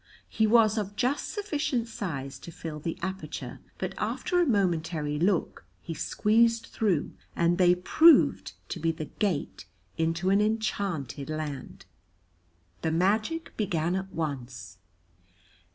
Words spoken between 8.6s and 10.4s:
to be the gate into